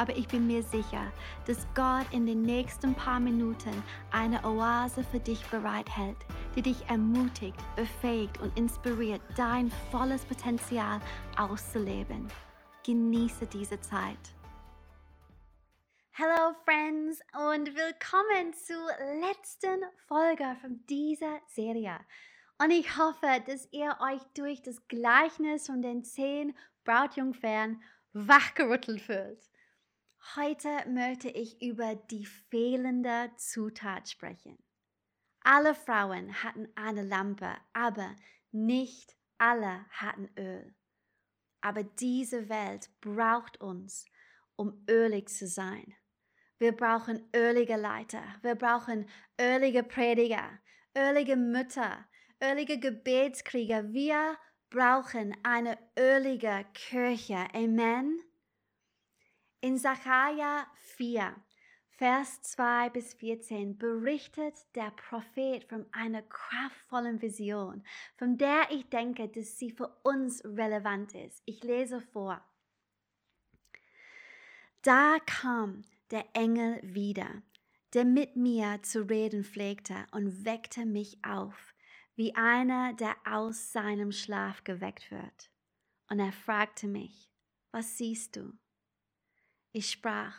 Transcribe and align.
aber 0.00 0.16
ich 0.16 0.26
bin 0.28 0.46
mir 0.46 0.62
sicher, 0.62 1.12
dass 1.46 1.66
Gott 1.74 2.06
in 2.10 2.24
den 2.24 2.40
nächsten 2.40 2.94
paar 2.94 3.20
Minuten 3.20 3.82
eine 4.10 4.42
Oase 4.46 5.04
für 5.04 5.20
dich 5.20 5.44
bereithält, 5.48 6.16
die 6.56 6.62
dich 6.62 6.88
ermutigt, 6.88 7.58
befähigt 7.76 8.40
und 8.40 8.58
inspiriert, 8.58 9.20
dein 9.36 9.70
volles 9.90 10.24
Potenzial 10.24 11.00
auszuleben. 11.36 12.28
Genieße 12.82 13.46
diese 13.46 13.78
Zeit. 13.82 14.16
Hello 16.12 16.54
Friends 16.64 17.20
und 17.34 17.68
willkommen 17.76 18.54
zur 18.54 18.88
letzten 19.20 19.82
Folge 20.08 20.56
von 20.62 20.80
dieser 20.88 21.40
Serie. 21.48 22.00
Und 22.58 22.70
ich 22.70 22.96
hoffe, 22.96 23.42
dass 23.46 23.68
ihr 23.70 23.94
euch 24.00 24.22
durch 24.32 24.62
das 24.62 24.88
Gleichnis 24.88 25.66
von 25.66 25.82
den 25.82 26.04
zehn 26.04 26.56
Brautjungfern 26.84 27.82
wachgerüttelt 28.14 29.02
fühlt. 29.02 29.49
Heute 30.36 30.68
möchte 30.88 31.28
ich 31.28 31.60
über 31.62 31.94
die 31.94 32.26
fehlende 32.26 33.30
Zutat 33.36 34.08
sprechen. 34.08 34.58
Alle 35.42 35.74
Frauen 35.74 36.44
hatten 36.44 36.68
eine 36.76 37.02
Lampe, 37.02 37.56
aber 37.72 38.14
nicht 38.52 39.16
alle 39.38 39.86
hatten 39.90 40.28
Öl. 40.38 40.74
Aber 41.62 41.82
diese 41.82 42.48
Welt 42.48 42.90
braucht 43.00 43.60
uns, 43.60 44.04
um 44.56 44.84
ölig 44.88 45.30
zu 45.30 45.46
sein. 45.46 45.94
Wir 46.58 46.76
brauchen 46.76 47.28
ölige 47.34 47.76
Leiter, 47.76 48.22
wir 48.42 48.54
brauchen 48.54 49.08
ölige 49.40 49.82
Prediger, 49.82 50.60
ölige 50.96 51.36
Mütter, 51.36 52.06
ölige 52.42 52.78
Gebetskrieger. 52.78 53.92
Wir 53.92 54.36
brauchen 54.68 55.34
eine 55.42 55.78
ölige 55.98 56.66
Kirche. 56.74 57.46
Amen. 57.54 58.20
In 59.62 59.76
Sacharja 59.76 60.66
4 60.96 61.36
Vers 61.90 62.40
2 62.40 62.88
bis 62.88 63.12
14 63.12 63.76
berichtet 63.76 64.54
der 64.74 64.90
Prophet 64.92 65.64
von 65.64 65.84
einer 65.92 66.22
kraftvollen 66.22 67.20
Vision, 67.20 67.84
von 68.16 68.38
der 68.38 68.70
ich 68.70 68.88
denke, 68.88 69.28
dass 69.28 69.58
sie 69.58 69.70
für 69.70 69.88
uns 70.02 70.42
relevant 70.46 71.14
ist. 71.14 71.42
Ich 71.44 71.62
lese 71.62 72.00
vor. 72.00 72.42
Da 74.80 75.18
kam 75.26 75.82
der 76.10 76.24
Engel 76.32 76.80
wieder, 76.82 77.42
der 77.92 78.06
mit 78.06 78.36
mir 78.36 78.82
zu 78.82 79.10
reden 79.10 79.44
pflegte 79.44 80.06
und 80.12 80.46
weckte 80.46 80.86
mich 80.86 81.22
auf, 81.22 81.74
wie 82.16 82.34
einer, 82.34 82.94
der 82.94 83.14
aus 83.26 83.72
seinem 83.72 84.10
Schlaf 84.10 84.64
geweckt 84.64 85.10
wird. 85.10 85.50
Und 86.08 86.18
er 86.18 86.32
fragte 86.32 86.86
mich, 86.88 87.30
was 87.72 87.98
siehst 87.98 88.36
du? 88.36 88.54
Ich 89.72 89.92
sprach, 89.92 90.36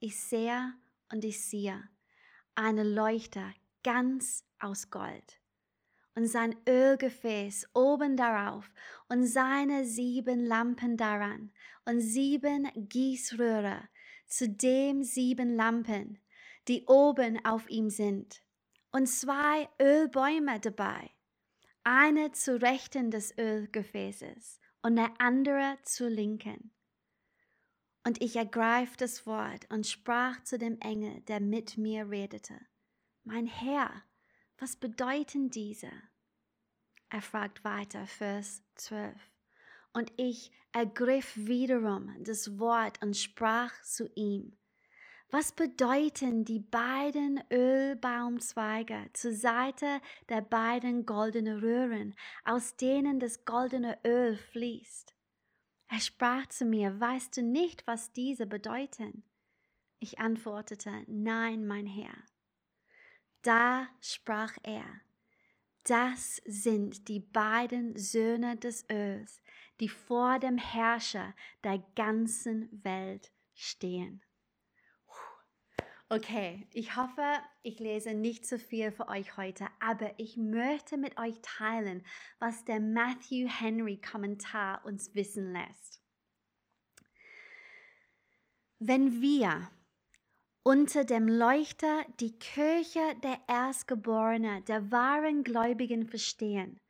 ich 0.00 0.18
sehe 0.18 0.72
und 1.12 1.22
ich 1.22 1.44
siehe 1.44 1.86
eine 2.54 2.82
Leuchte 2.82 3.52
ganz 3.82 4.42
aus 4.58 4.90
Gold 4.90 5.38
und 6.14 6.28
sein 6.28 6.56
Ölgefäß 6.66 7.68
oben 7.74 8.16
darauf 8.16 8.72
und 9.08 9.26
seine 9.26 9.84
sieben 9.84 10.46
Lampen 10.46 10.96
daran 10.96 11.52
und 11.84 12.00
sieben 12.00 12.70
Gießröhre, 12.74 13.86
zudem 14.26 15.02
sieben 15.02 15.54
Lampen, 15.56 16.18
die 16.66 16.86
oben 16.86 17.44
auf 17.44 17.68
ihm 17.68 17.90
sind 17.90 18.40
und 18.92 19.08
zwei 19.08 19.68
Ölbäume 19.78 20.58
dabei, 20.60 21.10
eine 21.82 22.32
zu 22.32 22.62
rechten 22.62 23.10
des 23.10 23.36
Ölgefäßes 23.36 24.58
und 24.80 24.96
der 24.96 25.12
andere 25.18 25.76
zur 25.82 26.08
linken. 26.08 26.73
Und 28.06 28.20
ich 28.20 28.36
ergreif 28.36 28.96
das 28.96 29.26
Wort 29.26 29.70
und 29.70 29.86
sprach 29.86 30.42
zu 30.44 30.58
dem 30.58 30.78
Engel, 30.80 31.22
der 31.22 31.40
mit 31.40 31.78
mir 31.78 32.10
redete. 32.10 32.54
Mein 33.24 33.46
Herr, 33.46 33.90
was 34.58 34.76
bedeuten 34.76 35.48
diese? 35.50 35.90
Er 37.08 37.22
fragt 37.22 37.64
weiter, 37.64 38.06
Vers 38.06 38.62
12. 38.74 39.14
Und 39.94 40.12
ich 40.16 40.52
ergriff 40.72 41.32
wiederum 41.36 42.14
das 42.22 42.58
Wort 42.58 43.02
und 43.02 43.16
sprach 43.16 43.72
zu 43.82 44.10
ihm. 44.14 44.58
Was 45.30 45.52
bedeuten 45.52 46.44
die 46.44 46.60
beiden 46.60 47.40
Ölbaumzweige 47.50 49.08
zur 49.14 49.32
Seite 49.32 50.00
der 50.28 50.42
beiden 50.42 51.06
goldenen 51.06 51.58
Röhren, 51.58 52.14
aus 52.44 52.76
denen 52.76 53.18
das 53.18 53.44
goldene 53.44 53.98
Öl 54.04 54.36
fließt? 54.36 55.13
Er 55.88 56.00
sprach 56.00 56.46
zu 56.46 56.64
mir, 56.64 56.98
weißt 56.98 57.36
du 57.36 57.42
nicht, 57.42 57.86
was 57.86 58.12
diese 58.12 58.46
bedeuten? 58.46 59.22
Ich 59.98 60.18
antwortete, 60.18 61.04
nein, 61.06 61.66
mein 61.66 61.86
Herr. 61.86 62.16
Da 63.42 63.88
sprach 64.00 64.56
er, 64.62 64.84
das 65.84 66.40
sind 66.46 67.08
die 67.08 67.20
beiden 67.20 67.96
Söhne 67.96 68.56
des 68.56 68.88
Öls, 68.90 69.42
die 69.80 69.88
vor 69.88 70.38
dem 70.38 70.56
Herrscher 70.56 71.34
der 71.62 71.78
ganzen 71.94 72.68
Welt 72.84 73.32
stehen. 73.54 74.22
Okay, 76.10 76.68
ich 76.70 76.96
hoffe, 76.96 77.24
ich 77.62 77.78
lese 77.80 78.12
nicht 78.12 78.46
zu 78.46 78.58
viel 78.58 78.92
für 78.92 79.08
euch 79.08 79.38
heute, 79.38 79.66
aber 79.80 80.12
ich 80.18 80.36
möchte 80.36 80.98
mit 80.98 81.18
euch 81.18 81.40
teilen, 81.40 82.04
was 82.38 82.64
der 82.66 82.78
Matthew 82.78 83.48
Henry 83.48 83.98
Kommentar 83.98 84.84
uns 84.84 85.14
wissen 85.14 85.52
lässt. 85.52 86.02
Wenn 88.78 89.22
wir 89.22 89.70
unter 90.62 91.04
dem 91.04 91.26
Leuchter 91.26 92.04
die 92.20 92.38
Kirche 92.38 93.00
der 93.22 93.38
Erstgeborenen, 93.48 94.62
der 94.66 94.92
wahren 94.92 95.42
Gläubigen 95.42 96.06
verstehen, 96.06 96.80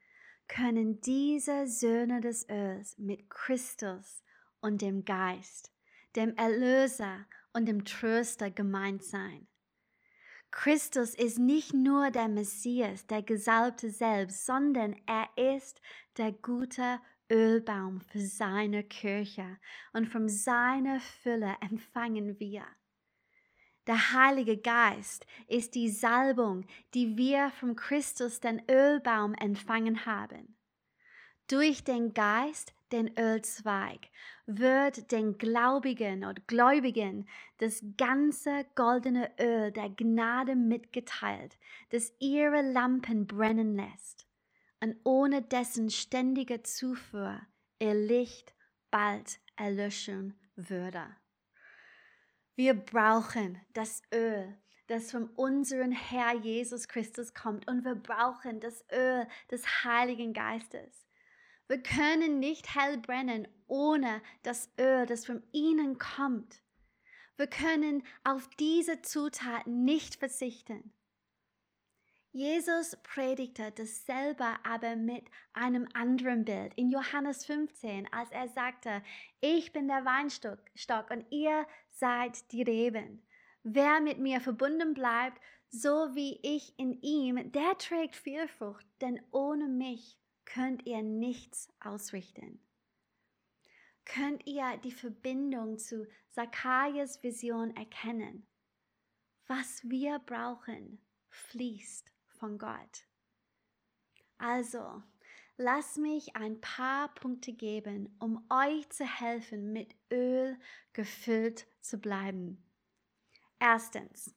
können 0.48 1.00
diese 1.00 1.68
Söhne 1.68 2.20
des 2.20 2.48
Öls 2.48 2.98
mit 2.98 3.30
Christus 3.30 4.24
und 4.60 4.82
dem 4.82 5.04
Geist, 5.04 5.72
dem 6.16 6.34
Erlöser 6.36 7.26
und 7.54 7.66
dem 7.66 7.84
Tröster 7.84 8.50
gemeint 8.50 9.02
sein. 9.02 9.48
Christus 10.50 11.14
ist 11.14 11.38
nicht 11.38 11.74
nur 11.74 12.10
der 12.10 12.28
Messias, 12.28 13.06
der 13.06 13.22
Gesalbte 13.22 13.90
selbst, 13.90 14.46
sondern 14.46 14.94
er 15.06 15.28
ist 15.56 15.80
der 16.16 16.30
gute 16.30 17.00
Ölbaum 17.30 18.00
für 18.00 18.20
seine 18.20 18.84
Kirche 18.84 19.58
und 19.92 20.06
von 20.06 20.28
seiner 20.28 21.00
Fülle 21.00 21.56
empfangen 21.60 22.38
wir. 22.38 22.64
Der 23.86 24.12
Heilige 24.12 24.56
Geist 24.56 25.26
ist 25.48 25.74
die 25.74 25.90
Salbung, 25.90 26.66
die 26.94 27.16
wir 27.16 27.50
vom 27.50 27.76
Christus, 27.76 28.40
den 28.40 28.62
Ölbaum, 28.70 29.34
empfangen 29.34 30.06
haben. 30.06 30.56
Durch 31.48 31.84
den 31.84 32.14
Geist 32.14 32.72
den 32.94 33.18
Ölzweig, 33.18 34.08
wird 34.46 35.10
den 35.10 35.36
Glaubigen 35.36 36.24
und 36.24 36.46
Gläubigen 36.46 37.28
das 37.58 37.84
ganze 37.98 38.64
goldene 38.74 39.30
Öl 39.40 39.72
der 39.72 39.90
Gnade 39.90 40.54
mitgeteilt, 40.54 41.58
das 41.90 42.12
ihre 42.20 42.62
Lampen 42.62 43.26
brennen 43.26 43.74
lässt 43.74 44.26
und 44.80 44.96
ohne 45.04 45.42
dessen 45.42 45.90
ständige 45.90 46.62
Zufuhr 46.62 47.40
ihr 47.78 47.94
Licht 47.94 48.54
bald 48.90 49.40
erlöschen 49.56 50.38
würde. 50.56 51.04
Wir 52.54 52.74
brauchen 52.74 53.60
das 53.72 54.02
Öl, 54.14 54.56
das 54.86 55.10
von 55.10 55.28
unserem 55.30 55.90
Herr 55.90 56.34
Jesus 56.36 56.86
Christus 56.86 57.34
kommt 57.34 57.66
und 57.66 57.84
wir 57.84 57.96
brauchen 57.96 58.60
das 58.60 58.84
Öl 58.92 59.26
des 59.50 59.84
Heiligen 59.84 60.32
Geistes. 60.32 61.08
Wir 61.66 61.82
können 61.82 62.40
nicht 62.40 62.74
hell 62.74 62.98
brennen 62.98 63.48
ohne 63.66 64.20
das 64.42 64.70
Öl, 64.78 65.06
das 65.06 65.24
von 65.24 65.42
ihnen 65.52 65.98
kommt. 65.98 66.60
Wir 67.36 67.46
können 67.46 68.04
auf 68.22 68.48
diese 68.60 69.02
Zutaten 69.02 69.84
nicht 69.84 70.16
verzichten. 70.16 70.92
Jesus 72.32 72.96
predigte 73.02 73.72
dasselbe 73.72 74.44
aber 74.64 74.96
mit 74.96 75.24
einem 75.52 75.88
anderen 75.94 76.44
Bild 76.44 76.74
in 76.74 76.90
Johannes 76.90 77.46
15, 77.46 78.12
als 78.12 78.30
er 78.32 78.48
sagte, 78.48 79.02
ich 79.40 79.72
bin 79.72 79.86
der 79.88 80.04
Weinstock 80.04 81.10
und 81.10 81.24
ihr 81.30 81.66
seid 81.90 82.50
die 82.52 82.62
Reben. 82.62 83.24
Wer 83.62 84.00
mit 84.00 84.18
mir 84.18 84.40
verbunden 84.40 84.94
bleibt, 84.94 85.40
so 85.70 86.14
wie 86.14 86.38
ich 86.42 86.78
in 86.78 87.00
ihm, 87.02 87.52
der 87.52 87.78
trägt 87.78 88.16
viel 88.16 88.48
Frucht, 88.48 88.86
denn 89.00 89.20
ohne 89.30 89.68
mich 89.68 90.18
könnt 90.44 90.86
ihr 90.86 91.02
nichts 91.02 91.68
ausrichten. 91.80 92.60
könnt 94.04 94.46
ihr 94.46 94.76
die 94.84 94.92
Verbindung 94.92 95.78
zu 95.78 96.06
Zacharias 96.28 97.22
Vision 97.22 97.74
erkennen. 97.74 98.46
Was 99.46 99.82
wir 99.84 100.18
brauchen, 100.18 101.00
fließt 101.30 102.12
von 102.26 102.58
Gott. 102.58 103.08
Also, 104.36 105.02
Lass 105.56 105.96
mich 105.98 106.34
ein 106.34 106.60
paar 106.60 107.14
Punkte 107.14 107.52
geben, 107.52 108.16
um 108.18 108.44
euch 108.50 108.88
zu 108.90 109.06
helfen, 109.06 109.72
mit 109.72 109.94
Öl 110.10 110.58
gefüllt 110.92 111.68
zu 111.80 111.98
bleiben. 111.98 112.60
Erstens, 113.60 114.34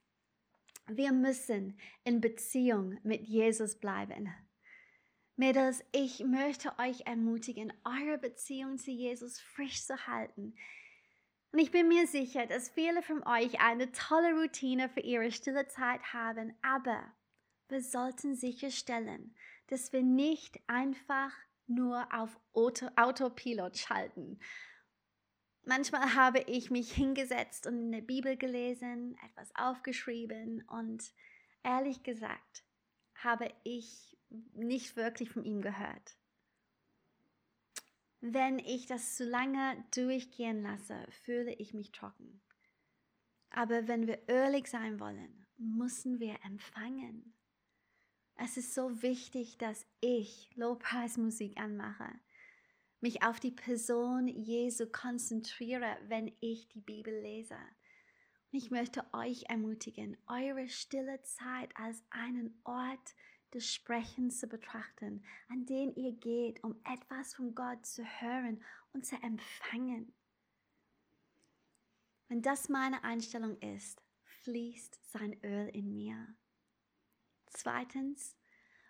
wir 0.85 1.11
müssen 1.11 1.79
in 2.03 2.21
Beziehung 2.21 2.99
mit 3.01 3.25
Jesus 3.25 3.79
bleiben. 3.79 4.31
Mädels, 5.39 5.83
ich 5.91 6.23
möchte 6.25 6.73
euch 6.79 7.01
ermutigen, 7.05 7.71
eure 7.85 8.17
Beziehung 8.17 8.79
zu 8.79 8.89
Jesus 8.89 9.39
frisch 9.39 9.85
zu 9.85 10.07
halten. 10.07 10.55
Und 11.51 11.59
ich 11.59 11.69
bin 11.69 11.87
mir 11.87 12.07
sicher, 12.07 12.47
dass 12.47 12.69
viele 12.69 13.03
von 13.03 13.21
euch 13.23 13.61
eine 13.61 13.91
tolle 13.91 14.33
Routine 14.33 14.89
für 14.89 15.01
ihre 15.01 15.31
stille 15.31 15.67
Zeit 15.67 16.01
haben, 16.11 16.57
aber 16.63 17.13
wir 17.69 17.83
sollten 17.83 18.33
sicherstellen, 18.33 19.35
dass 19.67 19.93
wir 19.93 20.01
nicht 20.01 20.59
einfach 20.65 21.31
nur 21.67 22.07
auf 22.11 22.39
Auto, 22.53 22.87
Autopilot 22.95 23.77
schalten. 23.77 24.39
Manchmal 25.65 26.15
habe 26.15 26.39
ich 26.47 26.71
mich 26.71 26.91
hingesetzt 26.93 27.67
und 27.67 27.77
in 27.77 27.91
der 27.91 28.01
Bibel 28.01 28.37
gelesen, 28.37 29.15
etwas 29.23 29.53
aufgeschrieben 29.55 30.63
und 30.67 31.13
ehrlich 31.61 32.01
gesagt 32.01 32.63
habe 33.13 33.53
ich 33.63 34.16
nicht 34.29 34.95
wirklich 34.95 35.29
von 35.29 35.43
ihm 35.43 35.61
gehört. 35.61 36.17
Wenn 38.19 38.59
ich 38.59 38.87
das 38.87 39.15
zu 39.15 39.25
lange 39.25 39.83
durchgehen 39.93 40.63
lasse, 40.63 41.05
fühle 41.23 41.53
ich 41.53 41.73
mich 41.73 41.91
trocken. 41.91 42.41
Aber 43.49 43.87
wenn 43.87 44.07
wir 44.07 44.21
ölig 44.27 44.67
sein 44.67 44.99
wollen, 44.99 45.45
müssen 45.57 46.19
wir 46.19 46.37
empfangen. 46.43 47.33
Es 48.35 48.57
ist 48.57 48.73
so 48.73 49.01
wichtig, 49.01 49.57
dass 49.57 49.85
ich 49.99 50.49
Lobpreismusik 50.55 51.59
anmache, 51.59 52.09
mich 52.99 53.23
auf 53.23 53.39
die 53.39 53.51
Person 53.51 54.27
Jesu 54.27 54.87
konzentriere, 54.87 55.97
wenn 56.07 56.31
ich 56.39 56.67
die 56.69 56.81
Bibel 56.81 57.13
lese. 57.21 57.55
Und 57.55 58.59
ich 58.59 58.71
möchte 58.71 59.05
euch 59.13 59.45
ermutigen, 59.49 60.17
eure 60.27 60.69
stille 60.69 61.21
Zeit 61.23 61.71
als 61.75 62.03
einen 62.09 62.59
Ort 62.63 63.15
des 63.57 63.73
Sprechens 63.73 64.39
zu 64.39 64.47
betrachten, 64.47 65.23
an 65.49 65.65
den 65.65 65.95
ihr 65.95 66.11
geht, 66.11 66.63
um 66.63 66.79
etwas 66.85 67.33
von 67.33 67.55
Gott 67.55 67.85
zu 67.85 68.03
hören 68.03 68.63
und 68.93 69.03
zu 69.03 69.15
empfangen. 69.15 70.13
Wenn 72.27 72.43
das 72.43 72.69
meine 72.69 73.03
Einstellung 73.03 73.57
ist, 73.59 74.03
fließt 74.43 74.99
sein 75.11 75.43
Öl 75.43 75.69
in 75.69 75.93
mir. 75.93 76.35
Zweitens, 77.47 78.37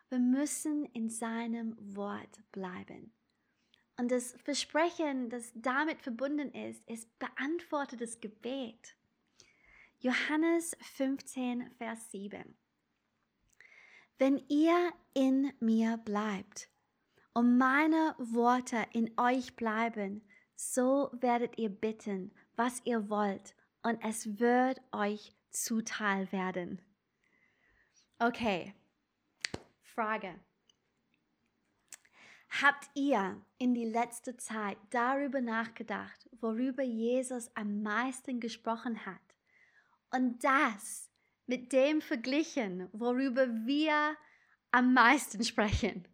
wir 0.09 0.19
müssen 0.19 0.85
in 0.87 1.09
seinem 1.09 1.75
Wort 1.95 2.41
bleiben. 2.51 3.13
Und 3.95 4.11
das 4.11 4.33
Versprechen, 4.43 5.29
das 5.29 5.51
damit 5.55 6.01
verbunden 6.01 6.51
ist, 6.51 6.85
ist 6.89 7.17
beantwortetes 7.19 8.19
Gebet. 8.19 8.97
Johannes 9.99 10.75
15, 10.81 11.71
Vers 11.77 12.11
7. 12.11 12.57
Wenn 14.17 14.43
ihr 14.47 14.93
in 15.13 15.53
mir 15.59 15.97
bleibt 15.97 16.69
und 17.33 17.57
meine 17.57 18.15
Worte 18.17 18.83
in 18.91 19.11
euch 19.19 19.55
bleiben, 19.55 20.27
so 20.55 21.11
werdet 21.13 21.59
ihr 21.59 21.69
bitten, 21.69 22.33
was 22.55 22.81
ihr 22.83 23.09
wollt, 23.09 23.55
und 23.83 24.03
es 24.03 24.39
wird 24.39 24.81
euch 24.91 25.35
zuteil 25.51 26.31
werden. 26.31 26.81
Okay, 28.17 28.73
Frage. 29.83 30.39
Habt 32.49 32.89
ihr 32.95 33.39
in 33.59 33.75
die 33.75 33.85
letzte 33.85 34.35
Zeit 34.37 34.77
darüber 34.89 35.41
nachgedacht, 35.41 36.27
worüber 36.41 36.81
Jesus 36.81 37.55
am 37.55 37.83
meisten 37.83 38.39
gesprochen 38.39 39.05
hat? 39.05 39.21
Und 40.09 40.43
das 40.43 41.06
mit 41.47 41.73
dem 41.73 42.01
verglichen, 42.01 42.89
worüber 42.93 43.47
wir 43.65 44.15
am 44.71 44.93
meisten 44.93 45.43
sprechen? 45.43 46.07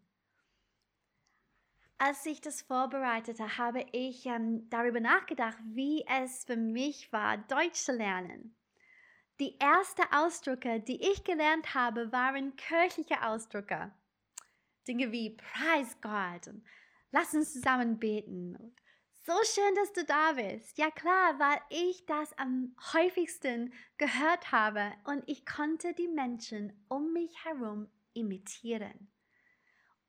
Als 1.98 2.26
ich 2.26 2.42
das 2.42 2.62
vorbereitete, 2.62 3.58
habe 3.58 3.86
ich 3.92 4.26
ähm, 4.26 4.70
darüber 4.70 5.00
nachgedacht, 5.00 5.58
wie 5.64 6.06
es 6.22 6.44
für 6.46 6.58
mich 6.58 7.12
war, 7.12 7.38
Deutsch 7.38 7.80
zu 7.80 7.92
lernen. 7.92 8.56
Die 9.40 9.60
ersten 9.60 10.04
Ausdrücke, 10.14 10.80
die 10.80 11.02
ich 11.02 11.24
gelernt 11.24 11.74
habe, 11.74 12.12
waren 12.12 12.56
kirchliche 12.56 13.24
Ausdrücke. 13.24 13.94
Dinge 14.88 15.12
wie 15.12 15.32
Preis 15.32 15.98
Gott 16.02 16.50
lass 17.14 17.34
uns 17.34 17.54
zusammen 17.54 18.00
beten. 18.00 18.76
So 19.26 19.32
schön, 19.46 19.74
dass 19.76 19.94
du 19.94 20.04
da 20.04 20.34
bist. 20.34 20.78
Ja 20.78 20.92
klar, 20.92 21.40
weil 21.40 21.62
ich 21.70 22.06
das 22.06 22.38
am 22.38 22.76
häufigsten 22.92 23.74
gehört 23.98 24.52
habe 24.52 24.92
und 25.06 25.24
ich 25.28 25.46
konnte 25.46 25.94
die 25.94 26.10
Menschen 26.10 26.74
um 26.90 27.14
mich 27.14 27.46
herum 27.46 27.88
imitieren. 28.12 29.10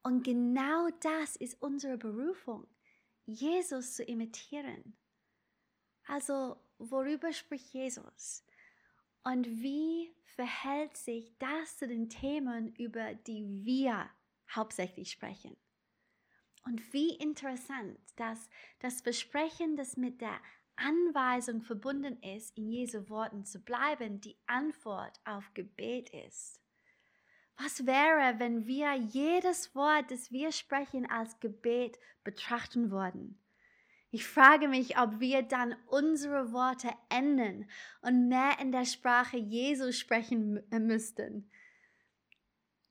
Und 0.02 0.24
genau 0.24 0.88
das 1.00 1.36
ist 1.36 1.62
unsere 1.62 1.96
Berufung, 1.96 2.66
Jesus 3.24 3.94
zu 3.94 4.02
imitieren. 4.02 4.98
Also, 6.08 6.56
worüber 6.78 7.32
spricht 7.32 7.72
Jesus? 7.72 8.44
Und 9.22 9.46
wie 9.46 10.12
verhält 10.24 10.96
sich 10.96 11.38
das 11.38 11.78
zu 11.78 11.86
den 11.86 12.08
Themen, 12.08 12.74
über 12.74 13.14
die 13.14 13.64
wir 13.64 14.10
hauptsächlich 14.52 15.12
sprechen? 15.12 15.56
Und 16.64 16.92
wie 16.92 17.14
interessant, 17.16 17.98
dass 18.16 18.48
das 18.80 19.02
Versprechen, 19.02 19.76
das 19.76 19.96
mit 19.96 20.20
der 20.20 20.40
Anweisung 20.76 21.62
verbunden 21.62 22.20
ist, 22.22 22.56
in 22.56 22.68
Jesu 22.68 23.08
Worten 23.08 23.44
zu 23.44 23.60
bleiben, 23.60 24.20
die 24.20 24.36
Antwort 24.46 25.20
auf 25.24 25.52
Gebet 25.54 26.10
ist. 26.10 26.60
Was 27.56 27.86
wäre, 27.86 28.40
wenn 28.40 28.66
wir 28.66 28.94
jedes 28.94 29.74
Wort, 29.74 30.10
das 30.10 30.32
wir 30.32 30.50
sprechen, 30.50 31.08
als 31.08 31.38
Gebet 31.38 31.98
betrachten 32.24 32.90
würden? 32.90 33.38
Ich 34.10 34.26
frage 34.26 34.68
mich, 34.68 34.98
ob 34.98 35.20
wir 35.20 35.42
dann 35.42 35.76
unsere 35.86 36.52
Worte 36.52 36.90
ändern 37.08 37.68
und 38.00 38.28
mehr 38.28 38.58
in 38.60 38.72
der 38.72 38.84
Sprache 38.84 39.36
Jesu 39.36 39.92
sprechen 39.92 40.62
äh, 40.70 40.78
müssten. 40.78 41.50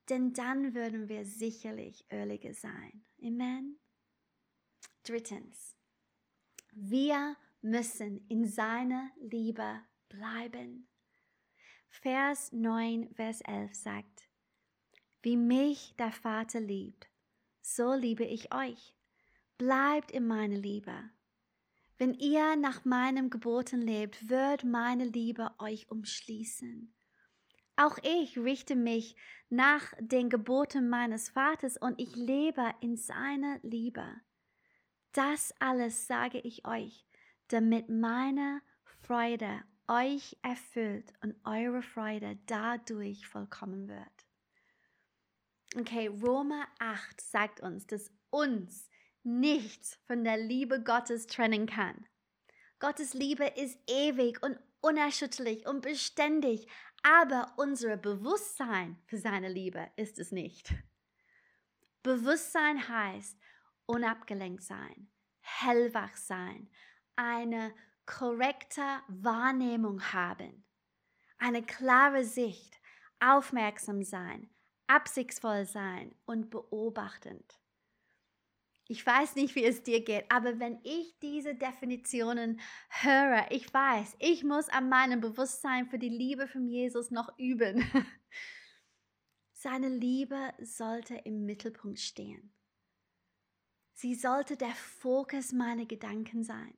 Denn 0.08 0.32
dann 0.32 0.74
würden 0.74 1.08
wir 1.08 1.24
sicherlich 1.24 2.04
öliger 2.12 2.52
sein. 2.52 3.04
Amen. 3.22 3.78
Drittens, 5.02 5.76
wir 6.72 7.36
müssen 7.62 8.26
in 8.28 8.46
seiner 8.46 9.10
Liebe 9.20 9.80
bleiben. 10.08 10.88
Vers 11.88 12.52
9, 12.52 13.14
Vers 13.14 13.40
11 13.42 13.74
sagt, 13.74 14.28
wie 15.22 15.36
mich 15.36 15.94
der 15.96 16.12
Vater 16.12 16.60
liebt, 16.60 17.08
so 17.62 17.94
liebe 17.94 18.24
ich 18.24 18.52
euch. 18.52 18.94
Bleibt 19.56 20.10
in 20.10 20.26
meiner 20.26 20.56
Liebe. 20.56 21.10
Wenn 21.96 22.12
ihr 22.14 22.56
nach 22.56 22.84
meinem 22.84 23.30
Geboten 23.30 23.80
lebt, 23.80 24.28
wird 24.28 24.64
meine 24.64 25.04
Liebe 25.04 25.52
euch 25.58 25.90
umschließen. 25.90 26.92
Auch 27.76 27.98
ich 28.02 28.38
richte 28.38 28.76
mich 28.76 29.16
nach 29.48 29.92
den 29.98 30.30
Geboten 30.30 30.88
meines 30.88 31.28
Vaters 31.28 31.76
und 31.76 32.00
ich 32.00 32.14
lebe 32.14 32.72
in 32.80 32.96
seiner 32.96 33.58
Liebe. 33.62 34.04
Das 35.12 35.54
alles 35.60 36.06
sage 36.06 36.38
ich 36.38 36.66
euch, 36.66 37.06
damit 37.48 37.88
meine 37.88 38.62
Freude 39.02 39.62
euch 39.88 40.36
erfüllt 40.42 41.12
und 41.22 41.36
eure 41.44 41.82
Freude 41.82 42.38
dadurch 42.46 43.26
vollkommen 43.26 43.88
wird. 43.88 44.26
Okay, 45.76 46.06
Roma 46.06 46.66
8 46.78 47.20
sagt 47.20 47.60
uns, 47.60 47.86
dass 47.86 48.12
uns 48.30 48.88
nichts 49.24 49.98
von 50.06 50.22
der 50.22 50.36
Liebe 50.36 50.82
Gottes 50.82 51.26
trennen 51.26 51.66
kann. 51.66 52.06
Gottes 52.78 53.14
Liebe 53.14 53.44
ist 53.44 53.78
ewig 53.88 54.42
und 54.42 54.58
unerschütterlich 54.80 55.66
und 55.66 55.80
beständig, 55.80 56.66
aber 57.04 57.52
unser 57.56 57.98
Bewusstsein 57.98 58.98
für 59.04 59.18
seine 59.18 59.48
Liebe 59.48 59.90
ist 59.96 60.18
es 60.18 60.32
nicht. 60.32 60.74
Bewusstsein 62.02 62.88
heißt 62.88 63.38
unabgelenkt 63.86 64.62
sein, 64.62 65.10
hellwach 65.40 66.16
sein, 66.16 66.70
eine 67.14 67.74
korrekte 68.06 68.82
Wahrnehmung 69.08 70.00
haben, 70.12 70.64
eine 71.38 71.62
klare 71.62 72.24
Sicht, 72.24 72.80
aufmerksam 73.20 74.02
sein, 74.02 74.50
absichtsvoll 74.86 75.66
sein 75.66 76.14
und 76.24 76.48
beobachtend. 76.48 77.60
Ich 78.86 79.04
weiß 79.04 79.36
nicht, 79.36 79.54
wie 79.54 79.64
es 79.64 79.82
dir 79.82 80.04
geht, 80.04 80.30
aber 80.30 80.60
wenn 80.60 80.78
ich 80.82 81.18
diese 81.20 81.54
Definitionen 81.54 82.60
höre, 82.90 83.46
ich 83.50 83.72
weiß, 83.72 84.16
ich 84.18 84.44
muss 84.44 84.68
an 84.68 84.90
meinem 84.90 85.22
Bewusstsein 85.22 85.86
für 85.86 85.98
die 85.98 86.10
Liebe 86.10 86.46
von 86.46 86.66
Jesus 86.66 87.10
noch 87.10 87.38
üben. 87.38 87.82
Seine 89.52 89.88
Liebe 89.88 90.52
sollte 90.60 91.14
im 91.14 91.46
Mittelpunkt 91.46 91.98
stehen. 91.98 92.52
Sie 93.94 94.14
sollte 94.14 94.58
der 94.58 94.74
Fokus 94.74 95.52
meiner 95.52 95.86
Gedanken 95.86 96.44
sein. 96.44 96.74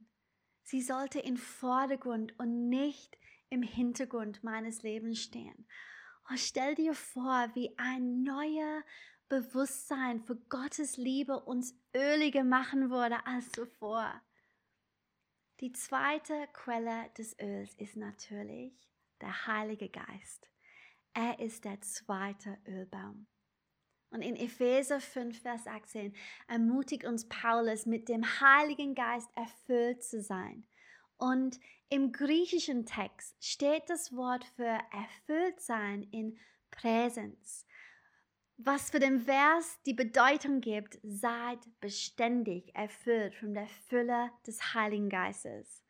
Sie 0.63 0.83
sollte 0.83 1.19
im 1.19 1.37
Vordergrund 1.37 2.39
und 2.39 2.69
nicht 2.69 3.19
im 3.49 3.63
Hintergrund 3.63 4.45
meines 4.45 4.83
Lebens 4.83 5.21
stehen. 5.21 5.67
Oh, 6.31 6.37
stell 6.37 6.75
dir 6.77 6.95
vor, 6.95 7.51
wie 7.55 7.77
ein 7.79 8.23
neuer 8.23 8.83
Bewusstsein 9.29 10.21
für 10.21 10.37
Gottes 10.37 10.97
Liebe 10.97 11.41
uns 11.41 11.75
öliger 11.95 12.45
machen 12.45 12.91
würde 12.91 13.27
als 13.27 13.51
zuvor. 13.53 14.21
Die 15.61 15.73
zweite 15.73 16.35
Quelle 16.53 17.11
des 17.17 17.39
Öls 17.41 17.75
ist 17.75 17.97
natürlich 17.97 18.73
der 19.21 19.47
Heilige 19.47 19.89
Geist. 19.89 20.51
Er 21.15 21.41
ist 21.41 21.65
der 21.65 21.81
zweite 21.81 22.59
Ölbaum. 22.67 23.27
Und 24.11 24.23
in 24.23 24.37
Epheser 24.37 25.01
5, 25.01 25.41
Vers 25.41 25.67
18 25.67 26.15
ermutigt 26.47 27.05
uns 27.05 27.29
Paulus, 27.29 27.87
mit 27.87 28.09
dem 28.09 28.25
Heiligen 28.41 28.95
Geist 28.95 29.29
erfüllt 29.35 30.05
zu 30.05 30.23
sein. 30.23 30.67
Und 31.17 31.59
im 31.89 32.13
griechischen 32.13 32.87
Text 32.87 33.43
steht 33.45 33.89
das 33.89 34.15
Wort 34.15 34.45
für 34.45 34.79
erfüllt 34.93 35.61
sein 35.61 36.03
in 36.05 36.39
Präsenz, 36.71 37.66
was 38.57 38.91
für 38.91 38.99
den 38.99 39.21
Vers 39.21 39.79
die 39.87 39.95
Bedeutung 39.95 40.61
gibt, 40.61 40.99
seid 41.03 41.59
beständig 41.81 42.75
erfüllt 42.75 43.35
von 43.35 43.55
der 43.55 43.67
Fülle 43.89 44.31
des 44.47 44.75
Heiligen 44.75 45.09
Geistes. 45.09 45.83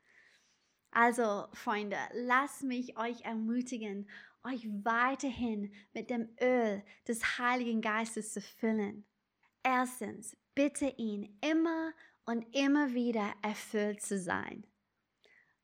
Also, 0.90 1.46
Freunde, 1.52 1.98
lasst 2.12 2.62
mich 2.62 2.98
euch 2.98 3.22
ermutigen 3.22 4.08
euch 4.46 4.66
weiterhin 4.84 5.72
mit 5.92 6.10
dem 6.10 6.28
Öl 6.40 6.82
des 7.06 7.38
Heiligen 7.38 7.80
Geistes 7.80 8.32
zu 8.32 8.40
füllen. 8.40 9.04
Erstens, 9.62 10.36
bitte 10.54 10.86
ihn 10.96 11.38
immer 11.40 11.92
und 12.24 12.42
immer 12.54 12.94
wieder 12.94 13.34
erfüllt 13.42 14.02
zu 14.02 14.18
sein. 14.18 14.64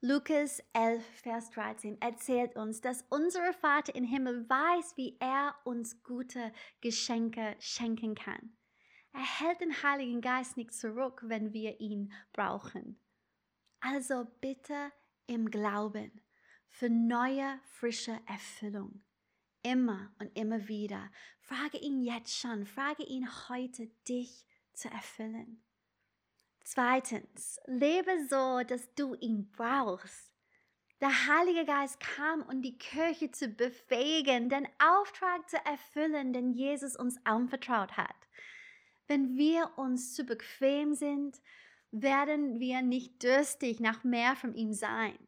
Lukas 0.05 0.61
11, 0.73 1.01
Vers 1.23 1.51
13 1.51 2.01
erzählt 2.01 2.57
uns, 2.57 2.81
dass 2.81 3.05
unser 3.09 3.53
Vater 3.53 3.95
im 3.95 4.03
Himmel 4.03 4.49
weiß, 4.51 4.97
wie 4.97 5.17
er 5.21 5.55
uns 5.63 6.03
gute 6.03 6.53
Geschenke 6.81 7.55
schenken 7.61 8.17
kann. 8.17 8.57
Er 9.13 9.21
hält 9.21 9.61
den 9.61 9.81
Heiligen 9.85 10.21
Geist 10.21 10.57
nicht 10.57 10.75
zurück, 10.75 11.23
wenn 11.27 11.53
wir 11.53 11.79
ihn 11.79 12.13
brauchen. 12.33 12.99
Also 13.79 14.27
bitte 14.41 14.91
im 15.29 15.49
Glauben 15.49 16.21
für 16.67 16.91
neue, 16.91 17.61
frische 17.63 18.19
Erfüllung. 18.27 19.05
Immer 19.63 20.13
und 20.19 20.37
immer 20.37 20.67
wieder. 20.67 21.13
Frage 21.39 21.79
ihn 21.79 22.03
jetzt 22.03 22.37
schon, 22.37 22.67
frage 22.67 23.05
ihn 23.05 23.29
heute, 23.49 23.87
dich 24.09 24.45
zu 24.73 24.89
erfüllen. 24.89 25.63
Zweitens, 26.65 27.59
lebe 27.67 28.27
so, 28.29 28.63
dass 28.67 28.95
du 28.95 29.15
ihn 29.15 29.51
brauchst. 29.53 30.33
Der 31.01 31.27
Heilige 31.27 31.65
Geist 31.65 31.99
kam, 31.99 32.43
um 32.43 32.63
die 32.63 32.79
Kirche 32.79 33.33
zu 33.33 33.49
befähigen, 33.49 34.49
den 34.49 34.69
Auftrag 34.79 35.51
zu 35.51 35.57
erfüllen, 35.67 36.33
den 36.33 36.53
Jesus 36.53 36.95
uns 36.95 37.17
anvertraut 37.25 37.97
hat. 37.97 38.15
Wenn 39.09 39.37
wir 39.37 39.73
uns 39.77 40.15
zu 40.15 40.25
bequem 40.25 40.95
sind, 40.95 41.43
werden 41.91 42.61
wir 42.61 42.83
nicht 42.83 43.23
durstig 43.23 43.81
nach 43.81 44.05
mehr 44.05 44.37
von 44.37 44.55
ihm 44.55 44.73
sein. 44.73 45.19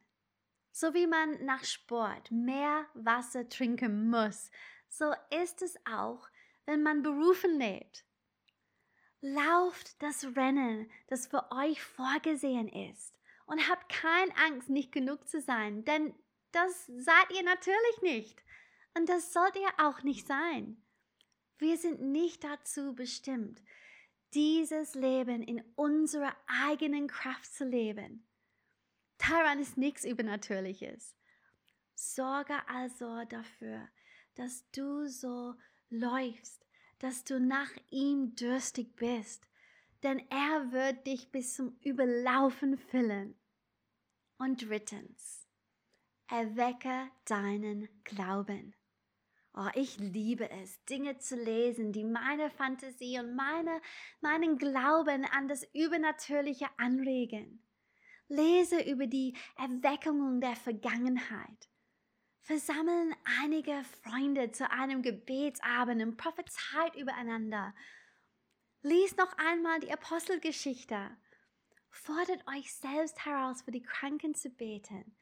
So 0.71 0.93
wie 0.93 1.07
man 1.07 1.43
nach 1.45 1.63
Sport 1.65 2.31
mehr 2.31 2.85
Wasser 2.93 3.47
trinken 3.49 4.09
muss, 4.09 4.51
so 4.87 5.13
ist 5.43 5.61
es 5.61 5.75
auch, 5.85 6.27
wenn 6.65 6.81
man 6.83 7.03
berufen 7.03 7.59
lebt. 7.59 8.05
Lauft 9.21 10.01
das 10.01 10.35
Rennen, 10.35 10.89
das 11.07 11.27
für 11.27 11.51
euch 11.51 11.81
vorgesehen 11.81 12.67
ist 12.67 13.17
und 13.45 13.69
habt 13.69 13.89
keine 13.89 14.35
Angst, 14.37 14.69
nicht 14.69 14.91
genug 14.91 15.27
zu 15.27 15.41
sein, 15.41 15.85
denn 15.85 16.13
das 16.51 16.85
seid 16.85 17.31
ihr 17.35 17.43
natürlich 17.43 18.01
nicht 18.01 18.43
und 18.95 19.09
das 19.09 19.33
sollt 19.33 19.55
ihr 19.55 19.85
auch 19.85 20.03
nicht 20.03 20.27
sein. 20.27 20.81
Wir 21.57 21.77
sind 21.77 22.01
nicht 22.01 22.43
dazu 22.43 22.95
bestimmt, 22.95 23.61
dieses 24.33 24.95
Leben 24.95 25.41
in 25.41 25.63
unserer 25.75 26.35
eigenen 26.47 27.07
Kraft 27.07 27.53
zu 27.53 27.63
leben. 27.63 28.27
Daran 29.17 29.59
ist 29.59 29.77
nichts 29.77 30.03
Übernatürliches. 30.03 31.15
Sorge 31.95 32.55
also 32.67 33.23
dafür, 33.25 33.87
dass 34.35 34.69
du 34.71 35.07
so 35.07 35.55
läufst, 35.89 36.64
dass 37.05 37.23
du 37.23 37.39
nach 37.39 37.69
ihm 37.91 38.35
durstig 38.35 38.95
bist, 38.95 39.47
denn 40.01 40.25
er 40.31 40.71
wird 40.71 41.05
dich 41.05 41.31
bis 41.31 41.53
zum 41.53 41.77
Überlaufen 41.83 42.79
füllen. 42.79 43.35
Und 44.39 44.67
drittens, 44.67 45.47
erwecke 46.27 47.11
deinen 47.25 47.87
Glauben. 48.05 48.73
Oh, 49.53 49.69
ich 49.75 49.99
liebe 49.99 50.49
es, 50.49 50.83
Dinge 50.85 51.19
zu 51.19 51.35
lesen, 51.35 51.93
die 51.93 52.03
meine 52.03 52.49
Fantasie 52.49 53.19
und 53.19 53.35
meine, 53.35 53.81
meinen 54.21 54.57
Glauben 54.57 55.25
an 55.25 55.47
das 55.47 55.63
Übernatürliche 55.75 56.65
anregen. 56.77 57.63
Lese 58.29 58.81
über 58.81 59.05
die 59.05 59.37
Erweckungen 59.57 60.41
der 60.41 60.55
Vergangenheit. 60.55 61.69
Versammeln 62.45 63.15
einige 63.41 63.83
Freunde 64.03 64.51
zu 64.51 64.69
einem 64.69 65.01
Gebetsabend 65.01 65.99
und 66.03 66.15
prophezeit 66.15 66.95
übereinander. 66.95 67.73
Lies 68.83 69.17
noch 69.17 69.35
einmal 69.39 69.79
die 69.79 69.91
Apostelgeschichte. 69.91 71.09
Fordert 71.89 72.47
euch 72.47 72.71
selbst 72.71 73.25
heraus, 73.25 73.63
für 73.63 73.71
die 73.71 73.81
Kranken 73.81 74.35
zu 74.35 74.51
beten. 74.51 75.17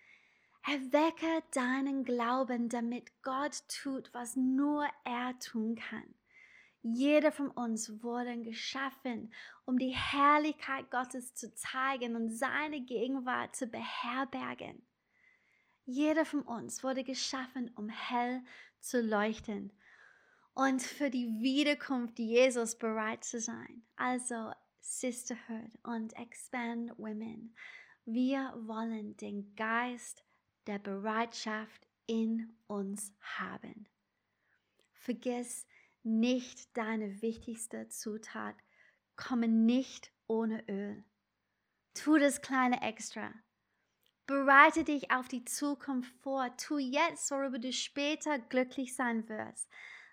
Erwecke 0.67 1.43
deinen 1.53 2.03
Glauben, 2.03 2.67
damit 2.67 3.09
Gott 3.21 3.63
tut, 3.69 4.13
was 4.13 4.35
nur 4.35 4.85
er 5.05 5.39
tun 5.39 5.75
kann. 5.75 6.13
Jeder 6.81 7.31
von 7.31 7.49
uns 7.51 8.03
wurde 8.03 8.37
geschaffen, 8.41 9.33
um 9.63 9.77
die 9.77 9.95
Herrlichkeit 9.95 10.91
Gottes 10.91 11.33
zu 11.35 11.55
zeigen 11.55 12.17
und 12.17 12.31
seine 12.31 12.81
Gegenwart 12.81 13.55
zu 13.55 13.67
beherbergen. 13.67 14.85
Jeder 15.85 16.25
von 16.25 16.41
uns 16.43 16.83
wurde 16.83 17.03
geschaffen, 17.03 17.71
um 17.75 17.89
hell 17.89 18.41
zu 18.79 19.01
leuchten 19.01 19.73
und 20.53 20.81
für 20.81 21.09
die 21.09 21.27
Wiederkunft 21.41 22.19
Jesus 22.19 22.77
bereit 22.77 23.23
zu 23.23 23.39
sein. 23.39 23.83
Also 23.95 24.51
Sisterhood 24.79 25.71
und 25.83 26.15
Expand 26.17 26.97
Women. 26.97 27.55
Wir 28.05 28.53
wollen 28.65 29.17
den 29.17 29.55
Geist 29.55 30.23
der 30.67 30.79
Bereitschaft 30.79 31.87
in 32.05 32.53
uns 32.67 33.13
haben. 33.21 33.87
Vergiss 34.93 35.65
nicht 36.03 36.75
deine 36.77 37.21
wichtigste 37.21 37.87
Zutat. 37.89 38.55
Komme 39.15 39.47
nicht 39.47 40.11
ohne 40.27 40.63
Öl. 40.67 41.03
Tu 41.93 42.17
das 42.17 42.41
kleine 42.41 42.81
Extra. 42.81 43.33
Bereite 44.25 44.85
dich 44.85 45.11
auf 45.11 45.27
die 45.27 45.43
Zukunft 45.43 46.13
vor. 46.21 46.55
Tu 46.55 46.77
jetzt, 46.77 47.29
worüber 47.29 47.59
du 47.59 47.73
später 47.73 48.39
glücklich 48.39 48.95
sein 48.95 49.27
wirst. 49.27 49.69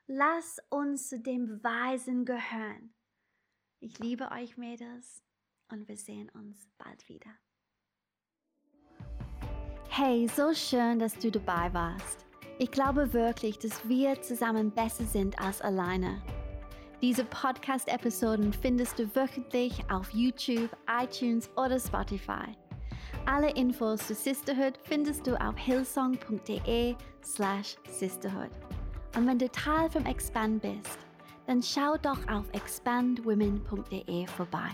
Lass 0.09 0.59
uns 0.69 1.09
zu 1.09 1.21
dem 1.21 1.47
Beweisen 1.47 2.25
gehören. 2.25 2.93
Ich 3.79 4.01
liebe 4.01 4.33
euch, 4.33 4.57
Mädels, 4.57 5.23
und 5.71 5.87
wir 5.87 5.97
sehen 5.97 6.29
uns 6.31 6.69
bald 6.77 7.09
wieder. 7.09 7.31
Hey, 9.89 10.29
so 10.29 10.53
schön, 10.55 10.99
dass 10.99 11.15
du 11.15 11.31
dabei 11.31 11.73
warst. 11.73 12.27
Ich 12.59 12.73
glaube 12.73 13.13
wirklich, 13.13 13.59
dass 13.59 13.89
wir 13.89 14.21
zusammen 14.23 14.73
besser 14.73 15.05
sind 15.05 15.39
als 15.39 15.63
alleine. 15.63 16.21
Diese 17.01 17.25
Podcast-Episoden 17.25 18.53
findest 18.53 18.99
du 18.99 19.15
wöchentlich 19.15 19.89
auf 19.89 20.11
YouTube, 20.11 20.77
iTunes 21.01 21.49
oder 21.57 21.79
Spotify. 21.79 22.57
Alle 23.27 23.51
Infos 23.51 24.07
zu 24.07 24.15
Sisterhood 24.15 24.79
findest 24.83 25.27
du 25.27 25.41
auf 25.41 25.57
hillsong.de 25.57 26.95
slash 27.23 27.77
sisterhood. 27.89 28.51
Und 29.17 29.27
wenn 29.27 29.39
du 29.39 29.49
Teil 29.51 29.91
vom 29.91 30.07
Expand 30.07 30.63
bist, 30.63 30.99
dann 31.47 31.63
schau 31.63 31.97
doch 31.97 32.19
auf 32.29 32.45
expandwomen.de 32.53 34.27
vorbei. 34.27 34.71